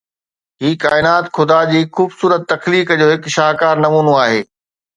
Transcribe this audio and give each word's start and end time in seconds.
هي 0.63 0.69
ڪائنات 0.85 1.25
خدا 1.37 1.59
جي 1.73 1.81
خوبصورت 1.99 2.49
تخليق 2.55 2.97
جو 3.03 3.13
هڪ 3.13 3.35
شاهڪار 3.37 3.87
نمونو 3.87 4.19
آهي. 4.27 4.45